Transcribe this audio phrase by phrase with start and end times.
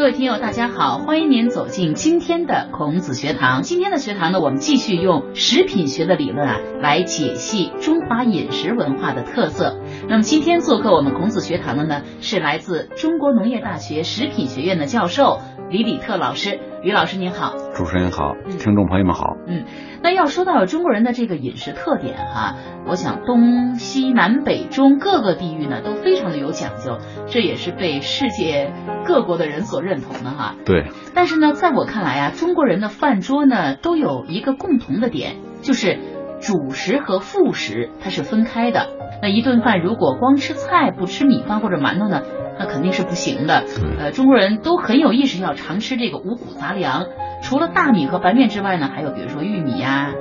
[0.00, 3.60] 各位听友，大家好，欢迎您走进今天的孔子学堂。
[3.60, 9.76] 今天的学堂呢，我们继续用食品学的理论啊，来解析中华饮食文化的特色。
[10.10, 15.38] 那么今天做客我们孔子学堂的呢，是来自中国农业大学食品学院的教授
[15.70, 16.58] 李李特老师。
[16.82, 19.36] 李老师您好，主持人好，听众朋友们好。
[19.46, 19.66] 嗯，
[20.02, 22.56] 那要说到中国人的这个饮食特点哈，
[22.88, 26.98] 我想东西南北中各个地域呢都非常的有讲究，
[27.28, 28.72] 这也是被世界
[29.06, 30.56] 各国的人所认同的哈。
[30.64, 30.88] 对。
[31.14, 36.00] 但是呢，在我看来啊，中国人的饭桌呢都有一个共同的点，就是
[36.40, 38.88] 主食和副食它是分开的。
[39.22, 42.22] 那一顿饭如果光吃菜不吃米饭或者馒头呢？
[42.58, 43.64] 那肯定是不行的。
[43.98, 47.06] 呃，中国人都很有意识要常吃这个五谷杂粮，
[47.42, 50.12] 除了大米和白面之外呢，还有比如说玉米呀、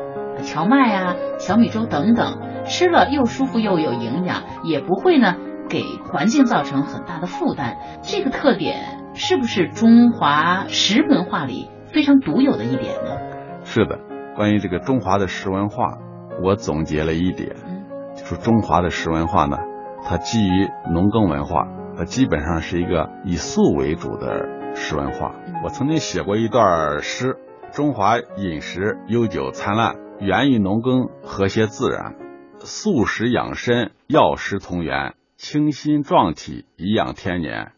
[0.43, 5.35] 荞麦呀、小米粥等等，吃了又舒服又有营养，也不会呢
[5.69, 7.77] 给环境造成很大的负担。
[8.03, 8.77] 这个特点
[9.15, 13.17] 是不是中华食文化里非常独有的一点呢？
[13.65, 13.99] 是的，
[14.37, 15.97] 关于这个中华的食文化，
[16.41, 17.55] 我总结了一点，
[18.15, 19.57] 就是中华的食文化呢，
[20.03, 21.67] 它基于农耕文化。
[21.97, 25.35] 它基本上是一个以素为主的食文化。
[25.65, 27.35] 我曾经写过一段诗：
[27.73, 32.15] 中华饮食悠久灿烂，源于农耕和谐自然，
[32.59, 37.73] 素食养身，药食同源，清心壮体，颐养天年。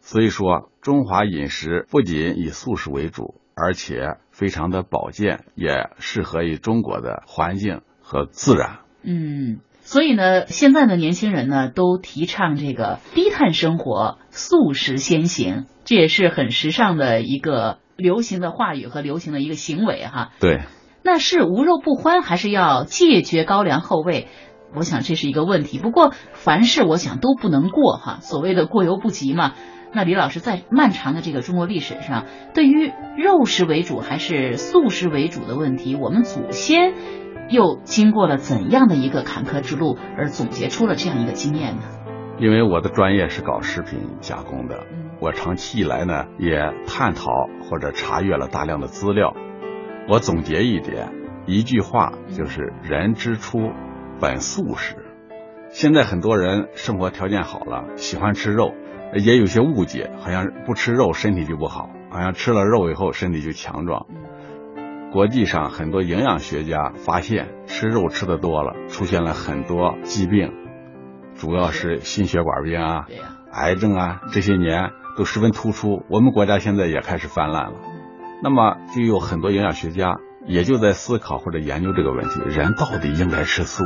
[0.00, 8.80] 所以说，中华饮食不仅以素食为主，而且非常的保健，也适合于中国的环境和自然。
[9.04, 9.60] 嗯。
[9.82, 20.30] 所以呢，现在的年轻人呢都提倡这个低碳生活、素食先行，这也是很时尚的一个流行的话语和流行的一个行为哈。
[20.38, 20.60] 对，
[21.02, 24.28] 那是无肉不欢，还是要戒绝高粱厚味？
[24.76, 25.78] 我想这是一个问题。
[25.80, 29.54] 不过凡事我想都不能过哈，所谓的过犹不及嘛。
[29.92, 36.92] 那李老师在漫长的这个中国历史上，对于肉食为主还是素食为主的问题，我们祖先。
[37.50, 41.82] 又经过了怎样的一个坎坷之路，而总结出了这样一个经验呢？
[42.38, 44.86] 因为我的专业是搞食品加工的，
[45.20, 47.26] 我长期以来呢也探讨
[47.68, 49.34] 或者查阅了大量的资料。
[50.08, 51.12] 我总结一点，
[51.46, 53.58] 一句话就是“人之初，
[54.20, 54.96] 本素食”。
[55.70, 58.72] 现在很多人生活条件好了，喜欢吃肉，
[59.14, 64.06] 也有些误解，好像不吃肉身体就不好，好像吃了肉以后身体就强壮。
[65.12, 70.52] 国际上很多营养学家发现，吃肉吃的多了，出现了很多疾病，
[71.34, 73.06] 主要是心血管病啊、
[73.50, 76.04] 癌症啊，这些年都十分突出。
[76.08, 77.78] 我们国家现在也开始泛滥了。
[78.42, 83.82] 那么，就有很多营养学家也就在思考或者研究这个问题：人到底应该吃素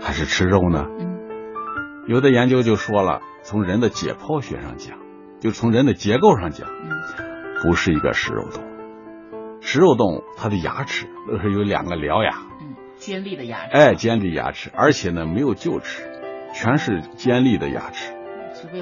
[0.00, 0.86] 还是吃肉呢？
[2.08, 4.98] 有的研究就说了，从人的解剖学上讲，
[5.38, 6.68] 就从人的结构上讲，
[7.62, 8.65] 不是一个食肉动物。
[9.66, 16.08] 食肉动物，它的牙齿都是有两个獠牙，嗯，尖利的牙齿，哎，尖利牙齿，而且呢没有臼齿，
[16.54, 18.14] 全是尖利的牙齿，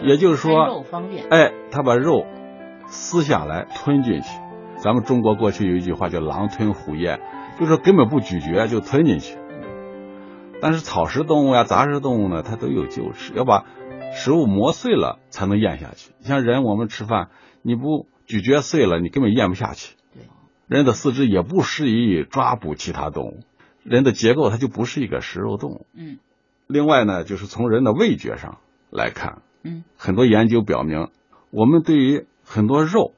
[0.03, 0.85] 也就是说，
[1.31, 2.27] 哎，它把肉
[2.87, 4.29] 撕下来吞进去。
[4.77, 7.19] 咱们中国过去有一句话叫“狼吞虎咽”，
[7.59, 9.39] 就是根本不咀嚼就吞进去。
[10.61, 13.65] 但是草食动物呀、杂食动物呢，它都有臼齿，要把
[14.13, 16.13] 食物磨碎了才能咽下去。
[16.21, 17.31] 像人，我们吃饭，
[17.63, 19.97] 你不咀嚼碎了，你根本咽不下去。
[20.67, 23.41] 人的四肢也不适宜抓捕其他动物，
[23.83, 25.87] 人的结构它就不是一个食肉动物。
[25.95, 26.19] 嗯，
[26.67, 28.59] 另外呢，就是从人的味觉上
[28.91, 31.09] 来看，嗯，很多研究表明，
[31.51, 33.13] 我们对于很多肉，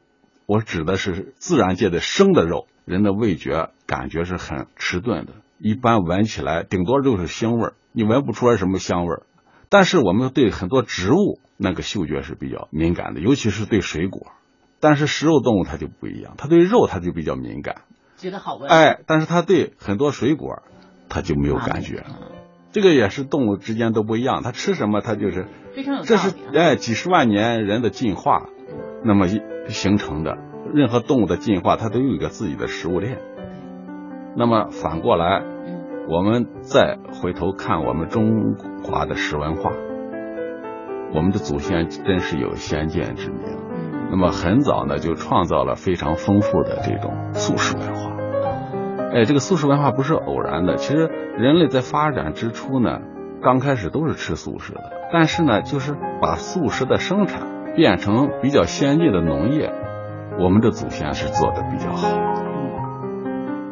[0.46, 9.22] 我指的是自然界的生的肉，人的味觉感觉是很迟钝的，一般闻起来顶多就是腥味儿，你闻不出来什么香味儿。
[9.68, 14.32] 但是我们对很多植物那个嗅觉是比较敏感的，尤其是对水果。
[14.80, 17.82] 但是食肉动物它就不一样，它对肉它就比较敏感，
[18.16, 18.70] 觉得好闻。
[18.70, 20.62] 哎，但是它对很多水果，
[21.08, 22.04] 它就没有感觉。
[22.72, 28.48] 这个也是动物之间都不一样，它吃什么它就是非常有这是哎几十万年人的进化，
[29.02, 29.28] 那么
[29.68, 30.36] 形成的。
[30.74, 33.18] 任何动物的进化，它都有一个自己的食物链。
[34.36, 35.42] 那么反过来，
[36.08, 39.70] 我们再回头看我们中华的食文化，
[41.14, 43.65] 我们的祖先真是有先见之明。
[44.10, 48.12] 那么很早呢，就创造了非常丰富的这种素食文化。
[49.12, 50.76] 哎，这个素食文化不是偶然的。
[50.76, 53.00] 其实人类在发展之初呢，
[53.42, 54.80] 刚开始都是吃素食的。
[55.12, 59.72] 但是呢，就是把素食的生产变成比较先进的农业，
[60.38, 62.08] 我们的祖先是做的比较好。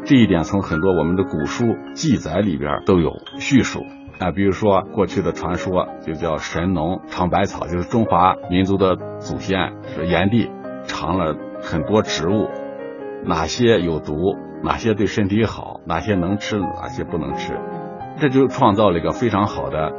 [0.04, 3.80] 这一点从很多我们的古书记载里边都有叙述。
[4.18, 9.72] 啊，比如说过去的传说就叫神农尝百草，就是中华民族的祖先
[10.06, 10.50] 炎帝
[10.86, 12.48] 尝了很多植物，
[13.24, 14.14] 哪些有毒，
[14.62, 17.58] 哪些对身体好，哪些能吃，哪些不能吃，
[18.18, 19.92] 这就创造了一个非常好的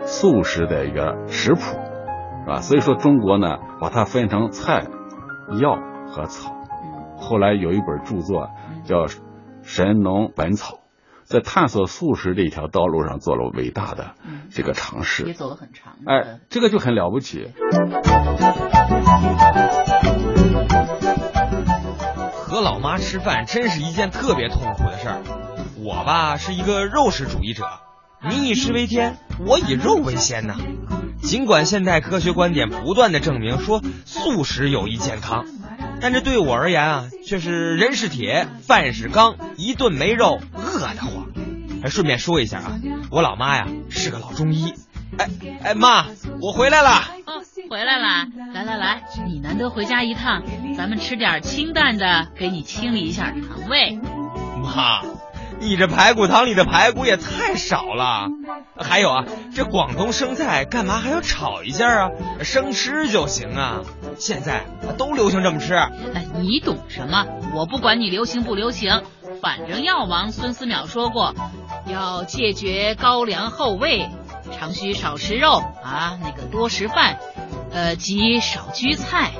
[0.00, 2.60] 素食的一个食谱，是吧？
[2.60, 4.82] 所以说中国呢，把它分成菜、
[5.60, 5.78] 药
[6.08, 6.52] 和草。
[7.16, 8.48] 后来有一本著作
[8.82, 9.06] 叫
[9.62, 10.76] 《神农本草》。
[11.32, 14.16] 在探索素食这条道路上做了伟大的
[14.50, 15.94] 这个尝试，也走了很长。
[16.04, 17.48] 哎，这个就很了不起。
[22.44, 25.22] 和老妈吃饭真是一件特别痛苦的事儿。
[25.78, 27.64] 我吧是一个肉食主义者，
[28.28, 30.56] 民以食为天，我以肉为先呐。
[31.22, 35.46] 尽管现代科学观点不断的证明说素食有益健康，
[36.02, 41.21] 但这对我而言啊，却是人是铁，饭是钢，一顿没肉饿得慌。
[41.82, 42.80] 还顺便说一下啊，
[43.10, 44.72] 我老妈呀是个老中医。
[45.18, 45.28] 哎
[45.62, 46.06] 哎妈，
[46.40, 46.90] 我回来了。
[47.26, 48.26] 哦，回来了。
[48.54, 50.42] 来来来，你难得回家一趟，
[50.74, 53.98] 咱们吃点清淡的，给你清理一下肠胃。
[54.62, 55.02] 妈，
[55.60, 58.28] 你这排骨汤里的排骨也太少了。
[58.78, 59.24] 还有啊，
[59.54, 62.10] 这广东生菜干嘛还要炒一下啊？
[62.42, 63.82] 生吃就行啊。
[64.16, 64.64] 现在
[64.96, 65.74] 都流行这么吃。
[65.74, 67.26] 哎，你懂什么？
[67.54, 69.02] 我不管你流行不流行，
[69.42, 71.34] 反正药王孙思邈说过。
[71.86, 74.08] 要戒绝高粱厚味，
[74.52, 77.18] 常需少吃肉啊，那个多食饭，
[77.70, 79.32] 呃，及少居菜。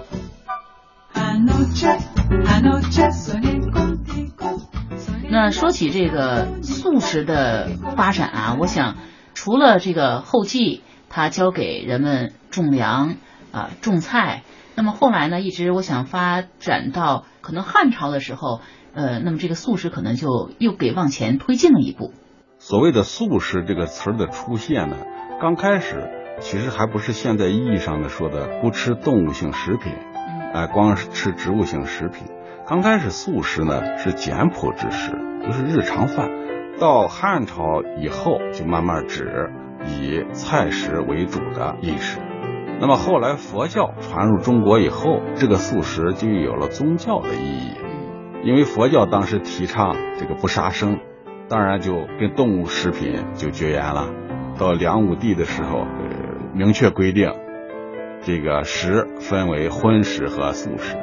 [5.31, 8.97] 那说起这个素食的发展啊，我想
[9.35, 13.17] 除了这个后继，他教给人们种粮
[13.51, 14.43] 啊种菜，
[14.75, 18.61] 那么后来呢，一直我想发展到可能汉朝的时候，
[18.95, 22.13] 呃，那么这个素食可能就又给往前推进了一步。
[22.65, 24.97] 所谓的素食这个词儿的出现呢，
[25.41, 29.93] 刚开始其实还不是现在意义上的说的不吃动物性食品，
[30.55, 32.29] 哎，光是吃植物性食品。
[32.65, 35.11] 刚开始素食呢是简朴之食，
[35.45, 36.31] 就是日常饭。
[36.79, 39.51] 到汉朝以后，就慢慢指
[39.85, 42.21] 以菜食为主的饮食。
[42.81, 47.75] 那么后来佛教传入中国以后，这个素食就有了宗教的意义，
[48.45, 51.01] 因为佛教当时提倡这个不杀生。
[51.53, 54.09] 当然就跟动物食品就绝缘了。
[54.59, 55.85] 到梁武帝的时候，
[56.55, 57.31] 明确规定，
[58.23, 60.97] 这个食分为荤食和素食。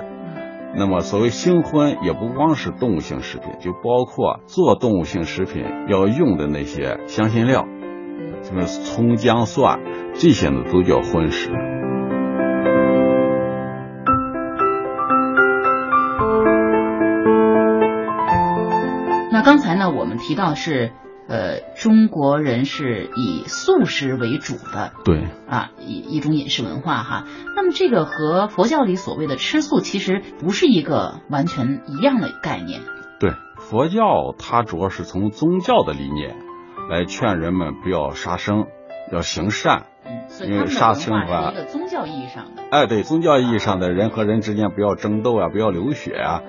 [0.76, 7.68] 那么所谓新荤，也不光是动物性食品，就包括做动物性食品要用的那些香辛料，
[8.42, 9.80] 什么葱姜蒜，
[10.16, 11.52] 这些呢都叫荤食。
[19.40, 20.92] 那刚才呢，我们提到是，
[21.30, 27.24] 呃，中国人是以素食为主的，对，啊，一一种饮食文化哈。
[27.56, 32.82] 那么这个和佛教里所谓的吃素其实不是一个完全一样的概念。
[33.18, 36.36] 对，佛教它主要是从宗教的理念
[36.90, 38.66] 来劝人们不要杀生，
[39.10, 39.86] 要行善。
[40.06, 42.64] 嗯，因为杀生是一个宗教意义上的。
[42.72, 46.42] 哎，对，宗教意义上的人和人之间不要争斗啊，不要流血啊，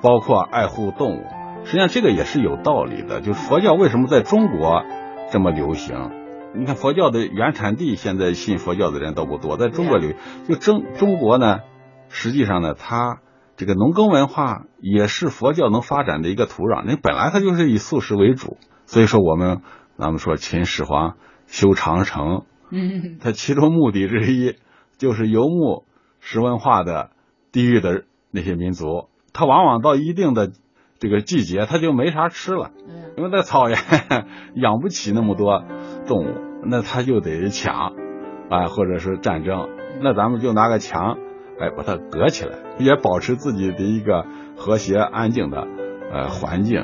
[0.00, 1.24] 包括爱护动物。
[1.64, 4.82] 实际上这个也是有道理的，就是佛教为什么在中国
[5.30, 6.10] 这么流行？
[6.52, 10.14] 你看佛教的原产地，现在信佛教的人都不多，在中国流
[10.48, 11.60] 就中中国呢，
[12.08, 13.20] 实际上呢，它
[13.56, 16.82] 这个农耕文化也是佛教能发展的一个土壤。
[16.84, 19.60] 那本来它就是以素食为主，所以说我们
[19.96, 21.14] 咱们说秦始皇
[21.46, 24.56] 修长城，嗯， 他其中目的之一
[24.98, 25.84] 就是游牧
[26.18, 27.10] 食文化的
[27.52, 28.02] 地域的
[28.32, 30.50] 那些民族，他往往到一定的。
[31.00, 32.70] 这个季节它就没啥吃了，
[33.16, 33.78] 因为在草原
[34.54, 35.64] 养不起那么多
[36.06, 37.94] 动物，那它就得抢，
[38.50, 39.70] 啊，或者是战争，
[40.02, 41.16] 那咱们就拿个墙，
[41.58, 44.26] 哎，把它隔起来，也保持自己的一个
[44.58, 45.66] 和谐安静的
[46.12, 46.82] 呃环境，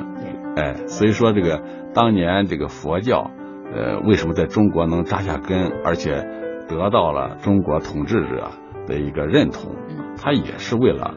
[0.56, 3.30] 哎，所以说这个当年这个佛教，
[3.74, 6.26] 呃，为什么在中国能扎下根，而且
[6.70, 8.48] 得到了中国统治者
[8.86, 9.76] 的一个认同，
[10.16, 11.12] 它也是为了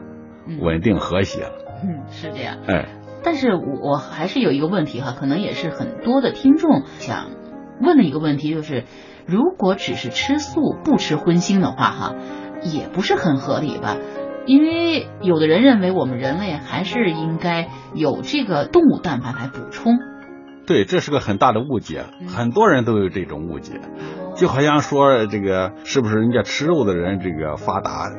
[0.60, 1.46] 稳定和谐。
[1.82, 2.58] 嗯，是这样。
[2.66, 2.86] 哎，
[3.22, 7.30] 但是我还是有一个问题哈，可能也是很多的听众想
[7.80, 8.84] 问的一个问题，就是
[9.26, 12.14] 如果只是吃素不吃荤腥的话哈，
[12.62, 13.96] 也不是很合理吧？
[14.46, 19.98] 因为有的人认为我们人类还是应该有这个动物蛋白来补充。
[20.66, 23.80] 对，这是个很大的误解，很多人都有这种误解，
[24.36, 28.10] 就好像说这个是不是人家吃肉的人这个发达？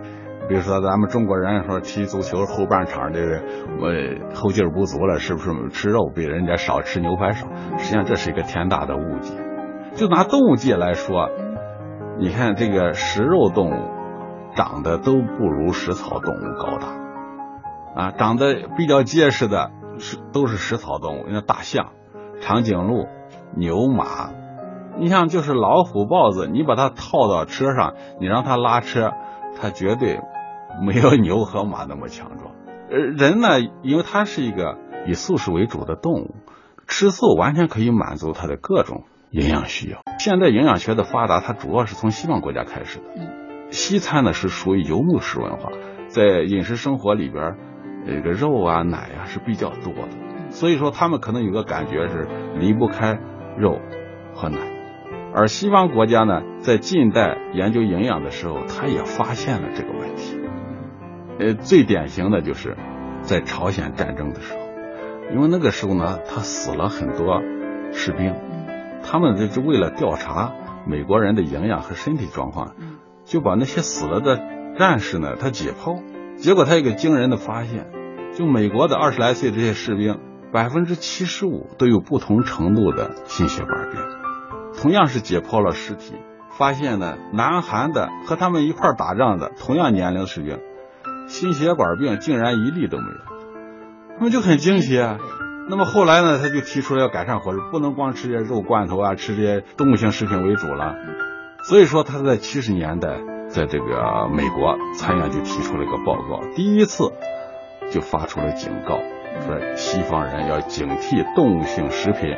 [0.49, 3.41] 比如说，咱们中国人说踢足球后半场这个
[3.79, 7.47] 我后劲不足了，是不是吃肉比人家少吃牛排少？
[7.77, 9.33] 实际上这是一个天大的误解。
[9.95, 11.29] 就拿动物界来说，
[12.17, 13.89] 你看这个食肉动物，
[14.55, 21.91] 长得都不如食草动物高大，啊，长得比较结实的是都是食草动物，像大象、
[22.41, 23.07] 长颈鹿、
[23.55, 24.31] 牛马。
[24.97, 29.11] 你像就是老虎、豹子，你把它套到车上，你让它拉车，
[29.59, 30.19] 它绝对
[30.85, 32.53] 没有牛和马那么强壮。
[32.89, 36.35] 呃，人呢，因为它是一个以素食为主的动物，
[36.87, 39.99] 吃素完全可以满足它的各种营养需要。
[40.19, 43.05] 现在营养学的发达，它主要是从西方国家开始的。
[43.69, 45.69] 西餐呢是属于游牧式文化，
[46.07, 47.55] 在饮食生活里边，
[48.05, 52.27] 这个肉啊、奶啊是比较多的，所以说他们可能有个感觉是
[52.59, 53.17] 离不开
[53.57, 53.79] 肉
[54.33, 54.57] 和奶。
[55.33, 60.40] 而西方国家呢，在近代研究营养的时候，他也发现了这个问题。
[61.39, 62.77] 呃，最典型的就是
[63.21, 64.59] 在朝鲜战争的时候，
[65.33, 67.41] 因为那个时候呢，他死了很多
[67.91, 68.35] 士兵，
[69.03, 70.53] 他们就是为了调查
[70.85, 72.75] 美国人的营养和身体状况。
[73.23, 74.41] 就把那些死了的
[74.77, 76.01] 战士呢，他解剖，
[76.37, 77.87] 结果他有个惊人的发现，
[78.33, 80.19] 就美国的二十来岁这些士兵，
[80.51, 84.01] 百分之七十五都有不同程度的心血管病。
[84.81, 86.15] 同样是解剖了尸体，
[86.57, 90.59] 发现呢，南韩的和他们一块打仗的同样年龄的士兵，
[91.31, 93.19] 心血管病竟然一例都没有，
[94.19, 95.17] 那么就很惊奇啊。
[95.69, 100.93] 那么后来呢，他就提出了要改善伙食，不能光吃这些肉罐头啊，吃这些动物性食品为主了。
[101.63, 107.13] 所以说，他在七十年代，在这个美国参院就提出了一个报告，第一次
[107.89, 108.99] 就发出了警告，
[109.45, 112.35] 说西方人要警惕动物性食品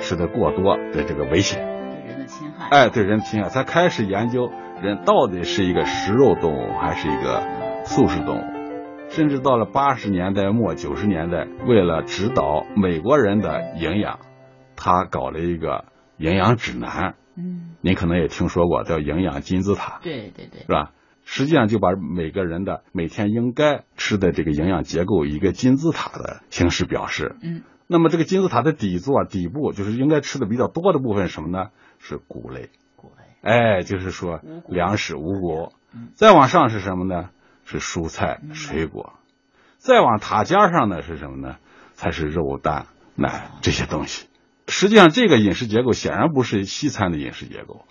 [0.00, 2.68] 吃的过多的这个危险，对人的侵害。
[2.70, 4.50] 哎，对人侵害，才开始研究
[4.82, 7.42] 人到底是一个食肉动物还是一个
[7.84, 8.42] 素食动物，
[9.08, 14.18] 甚至到了八十年代末九十年代，为了指导美国人的营养，
[14.74, 15.84] 他搞了一个
[16.16, 17.14] 营养指南。
[17.36, 20.92] 嗯，您可能也听说过叫营养金字塔，对对对，是吧？
[21.24, 27.36] 实际上就把每个人的每天应该吃的这个营养结构一个金字塔的形式表示。
[27.42, 31.70] 嗯，那么这个金字塔的底座底部就是应该吃的比较多的部分什么呢？
[31.98, 32.70] 是谷类。
[32.96, 35.72] 谷类，哎，就是说粮食五谷。
[36.14, 37.30] 再往上是什么呢？
[37.64, 39.14] 是蔬菜水果。
[39.78, 41.56] 再往塔尖上呢是什么呢？
[41.94, 44.26] 才是肉蛋奶这些东西。
[44.66, 47.84] 实际上，这个饮食结构显然不是西餐的饮食结构，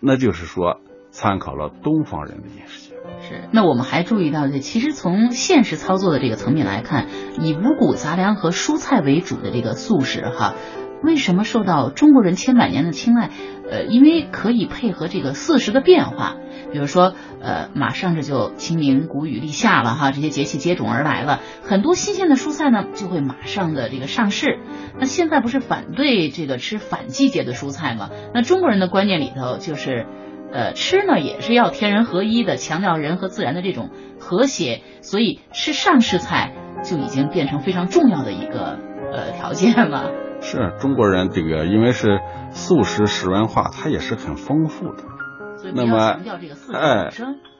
[0.00, 3.08] 那就是说参考了东方人的饮食结构。
[3.22, 3.48] 是。
[3.52, 7.08] 那我们还注意到，这其实从现实操作的这个层面来看，
[7.40, 10.54] 以五谷杂粮和蔬菜为主的这个素食，哈。
[11.04, 13.30] 为什么受到中国人千百年的青睐？
[13.70, 16.36] 呃，因为可以配合这个四时的变化，
[16.70, 24.58] 比如说，呃，马上这就清明、谷雨、立夏了哈，这些节气接踵而来了，很多新鲜的蔬菜呢就会马上的这个上市。
[24.98, 28.10] 那现在不是反对这个吃反季节的蔬菜吗？
[28.34, 30.06] 那中国人的观念里头就是，
[30.52, 38.78] 呃，吃呢也是要天人合一的，强调人和自然的这种和谐，所以吃上市菜就已经变成非常重要的一个
[39.10, 40.10] 呃条件了。
[40.40, 45.04] 是中国人这个，因为是素食食文化，它也是很丰富的。
[45.74, 46.18] 那么，
[46.74, 47.08] 哎，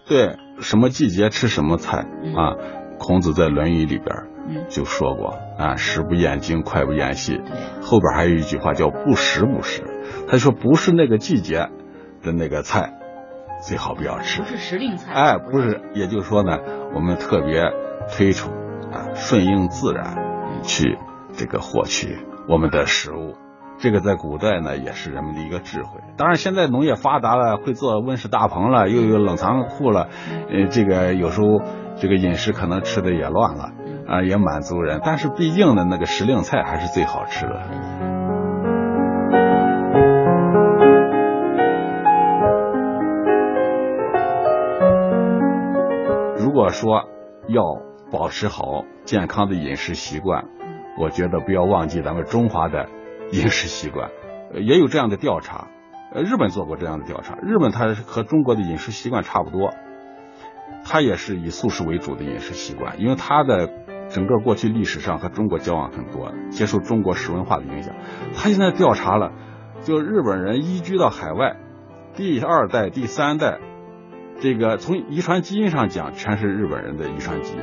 [0.07, 1.99] 对，什么季节吃什么菜
[2.37, 2.57] 啊？
[2.99, 7.41] 孔子在《论语》里边就说过啊，“食不厌精，脍不厌细。”
[7.83, 9.83] 后边还有一句话叫“不食不食”。
[10.29, 11.71] 他说不是那个季节
[12.23, 12.93] 的那个菜，
[13.67, 14.43] 最好不要吃。
[14.43, 15.13] 不是时令菜。
[15.13, 16.59] 哎，不是，也就是说呢，
[16.95, 17.65] 我们特别
[18.09, 18.53] 推崇
[18.93, 20.99] 啊，顺应自然去
[21.33, 22.19] 这个获取。
[22.47, 23.37] 我们的食物，
[23.79, 26.01] 这个在古代呢也是人们的一个智慧。
[26.19, 30.09] 当然，现在农业发达了，会做温室大棚了，又有冷藏库了，
[30.51, 31.63] 呃，这个有时候
[31.97, 33.73] 这个饮食可能吃的也乱了，
[34.07, 35.01] 啊，也满足人。
[35.03, 37.63] 但是毕竟呢，那个时令菜还是最好吃的。
[46.37, 47.05] 如果说
[47.49, 47.63] 要
[48.13, 50.45] 保持好健康的饮食习惯。
[50.97, 52.89] 我觉得不要忘记咱们中华的
[53.33, 54.11] 饮食习惯，
[54.55, 55.69] 也有这样的调查，
[56.13, 59.75] 呃，日本做过这样的调查，日本它和中国的饮食习惯差不多，
[60.85, 63.69] 它也是以素食为主的饮食习惯，因为它的
[64.09, 67.93] 整个过去历史上和中国交往很多，接受中国食文化的影响，
[68.37, 69.33] 他现在调查了，
[69.83, 71.57] 就日本人移居到海外，
[72.15, 73.59] 第二代、第三代，
[74.39, 77.63] 这个从遗传基因上讲全是日本人的遗传基因，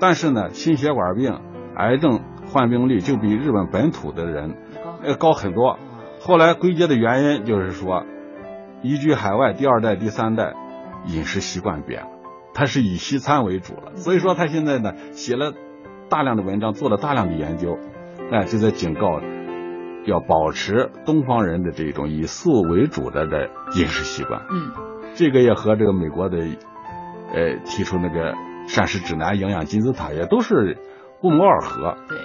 [0.00, 1.40] 但是呢，心血管病、
[1.74, 2.20] 癌症。
[2.52, 4.56] 患病率就比日本本土的人
[5.04, 5.78] 要高很多。
[6.20, 8.04] 后来归结的原因就是说，
[8.82, 10.52] 移居海外第二代、第三代
[11.06, 12.08] 饮食习惯变了，
[12.52, 13.96] 他是以西餐为主了。
[13.96, 15.54] 所以说他现在呢写了
[16.10, 17.78] 大量的文章，做了大量的研究，
[18.30, 19.20] 哎，就在警告
[20.06, 24.42] 要保持东方人的这种以素为主的的饮食习惯。
[24.50, 24.72] 嗯，
[25.14, 26.38] 这个也和这个美国的
[27.32, 28.34] 呃提出那个
[28.66, 30.76] 膳食指南、营养金字塔，也都是
[31.22, 31.96] 不谋而合。
[32.08, 32.18] 对，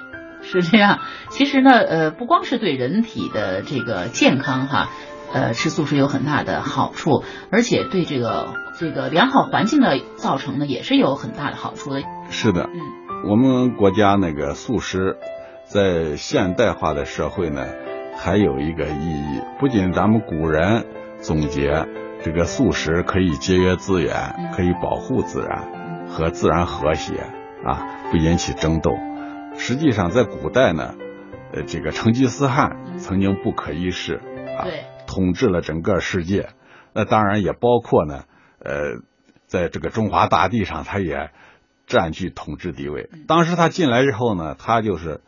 [0.46, 1.00] 是这样。
[1.30, 4.90] 其实呢，呃，不光是对人体的这个健康哈，
[5.34, 12.02] 呃，吃素食有很大的好处，而且对这个这个良好环境的造成呢，也是有很大的好处的。
[12.30, 12.80] 是的，嗯，
[13.30, 15.18] 我们国家那个素食，
[15.66, 17.66] 在现代化的社会呢。
[18.18, 20.86] 还有一个意义，不仅咱们古人
[21.20, 21.86] 总结
[22.24, 24.16] 这个素食可以节约资源，
[24.56, 27.14] 可以保护自然和自然和谐
[27.66, 28.92] 啊，不引起争斗。
[29.58, 30.96] 实际上，在古代呢，
[31.54, 34.16] 呃，这个成吉思汗曾经不可一世
[34.58, 34.68] 啊，
[35.08, 36.50] 统治了整个世界。
[36.94, 38.24] 那当然也包括呢，
[38.60, 39.02] 呃，
[39.48, 41.32] 在这个中华大地上，他也
[41.88, 43.10] 占据统治地位。
[43.28, 45.22] 当时他进来之后呢，他就是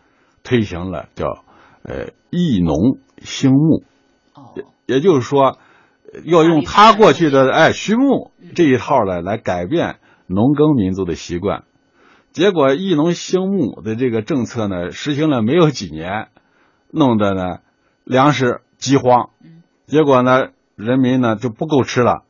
[0.44, 1.44] 推行了叫。
[1.84, 3.86] 呃，益农兴牧，
[4.58, 5.58] 也也就是说，
[6.26, 11.64] 要用他过去的哎畜牧这一套来来改变农耕民族的习惯。
[12.38, 16.28] 结果益农兴牧的这个政策呢，实行了没有几年，
[16.92, 17.62] 弄得呢
[18.04, 19.32] 粮食饥荒，
[19.88, 22.26] 结果呢人民呢就不够吃了，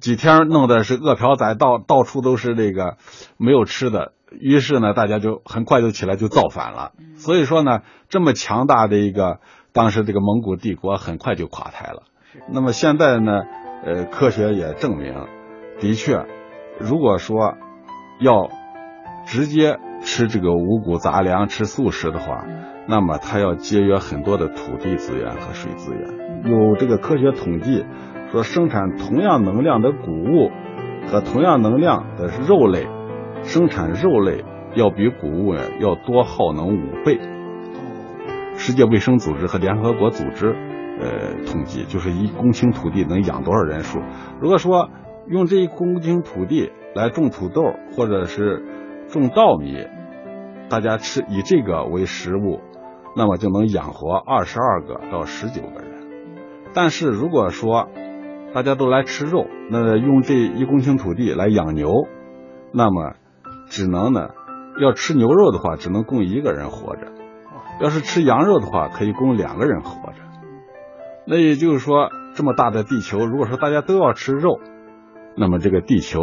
[0.00, 2.96] 几天弄的是饿殍仔，到到处都是这个
[3.36, 4.14] 没有吃的。
[4.30, 6.92] 于是呢，大家就很快就起来就造反了。
[7.16, 9.40] 所以说呢，这么强大的一个
[9.74, 12.04] 当时这个蒙古帝国很快就垮台了。
[12.50, 13.42] 那么现在呢，
[13.84, 15.12] 呃，科学也证明，
[15.80, 16.24] 的确，
[16.80, 17.58] 如果说
[18.20, 18.48] 要
[19.28, 22.46] 直接吃这个五谷杂粮、吃素食的话，
[22.88, 26.50] 那么它要节约很多的土地资源和水资源。
[26.50, 27.84] 有这个科学统计
[28.32, 30.50] 说，生产同样能量的谷物
[31.08, 32.86] 和同样能量的肉类。
[33.42, 34.44] 生产肉类
[34.74, 37.20] 要比谷物要多耗能五倍。
[38.56, 40.56] 世界卫生组织和联合国组织，
[41.00, 44.00] 呃，统计就是一公顷土地能养多少人数。
[44.40, 44.88] 如果说
[45.28, 48.64] 用这一公顷土地来种土豆或者是
[49.08, 49.86] 种稻米，
[50.70, 52.60] 大家吃以这个为食物，
[53.16, 55.88] 那么就能养活二十二个到十九个人。
[56.74, 57.88] 但是如果说
[58.54, 62.06] 大家都来吃肉，那用这一公顷土地来养牛，
[62.72, 63.14] 那么。
[63.70, 64.30] 只能呢，
[64.80, 67.02] 要吃牛肉的话，只能供一个人活着；
[67.82, 70.20] 要是吃羊肉的话，可以供两个人活着。
[71.26, 74.58] 那也就是说，这么大的地球，如果说大家都要吃肉，
[75.36, 76.22] 那么这个地球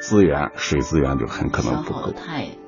[0.00, 2.12] 资源、水资源就很可能不够，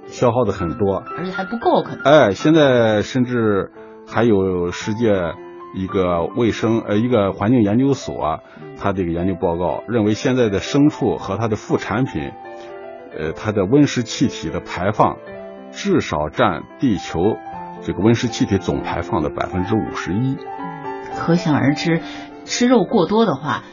[0.06, 2.02] 消耗的很多，而且还不够可能。
[2.04, 3.72] 哎，现在甚至
[4.06, 5.34] 还有世界
[5.74, 8.40] 一个卫生呃一个环境研究所，
[8.78, 12.30] 他这个研究报告认为，现在的牲畜和它的副产品。
[13.14, 15.18] 呃，它的温室气体的排放
[15.70, 17.20] 至少占地球
[17.82, 20.38] 这个温室气体总排放的百分之五十一。
[21.14, 22.00] 可想而知，
[22.46, 23.64] 吃肉过多的话，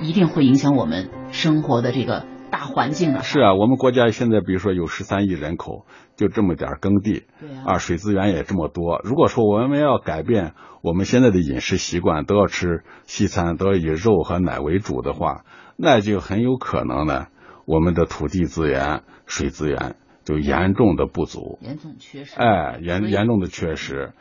[0.00, 3.22] 一定会影响我们生活的这个大环境啊。
[3.22, 9.00] 是啊，我们国家现在比如说有十三亿人口，就这么点耕地，对啊，水资源也这么多。
[9.04, 15.44] 如果说我们要改变我们现在的饮食习惯，都要吃西餐，都要以肉和奶为主的话，
[15.76, 17.26] 那就很有可能呢。
[17.66, 22.34] 我们的土地资源、水资源就严重的不足，严重缺失。
[22.36, 24.14] 哎，严严重的缺失，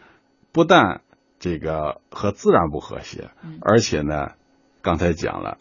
[0.51, 1.01] 不但
[1.39, 3.29] 这个和自然不和谐，
[3.61, 4.31] 而且呢，
[4.81, 5.59] 刚才讲了，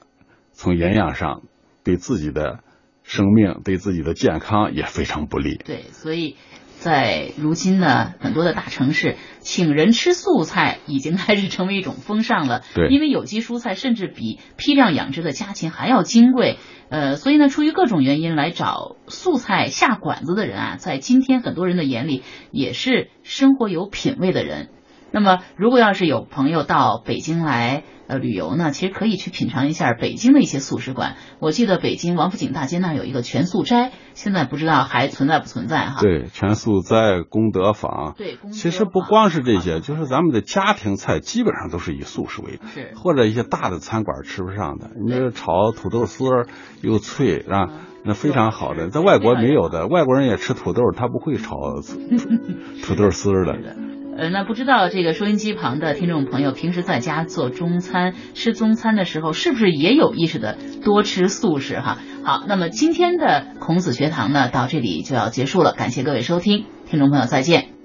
[0.53, 1.43] 从营养上
[1.87, 2.59] 对自己的
[3.03, 5.57] 生命、对自己的健康也非常不利。
[5.65, 6.37] 对，所以。
[6.79, 12.63] 在如今呢，很多的大城市，请人吃素菜已经开始成为一种风尚了。
[12.75, 16.59] 对，因为有机蔬菜甚至比批量养殖的家禽还要金贵。
[16.91, 22.23] 呃，所以呢，出于各种原因来找素菜下馆子的人啊，在今天很多人的眼里
[22.53, 24.69] 也是生活有品位的人。
[25.17, 27.85] 那么，如果要是有朋友到北京来。
[28.09, 31.17] 呃，旅游呢，其实可以去品尝一下北京的一些素食馆。
[31.41, 36.01] 我记得北京王府井大街那儿有一个全素斋，现在不知道还存在不存在哈？
[36.03, 38.15] 对，全素斋、功德坊。
[38.17, 46.47] 对，其实不光是这些，就是咱们的家庭菜基本上都是以素食为主，是或者一些大的餐馆吃不上的，你这炒土豆丝儿
[46.83, 47.67] 又脆，是吧？
[48.05, 51.57] 那非常好的，在外国没有的，外国人也吃土豆，他不会炒
[52.87, 53.96] 土豆丝儿的。
[54.19, 61.99] 呃，那不知道这个收音机旁的听众朋友，平时在家做中餐、吃中餐的时候，是不是也有意识的多吃素食哈？
[62.25, 67.76] 好，那么今天的孔子学堂呢，到这里就要结束了，感谢各位收听，听众朋友再见。